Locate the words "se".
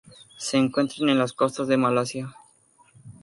0.35-0.57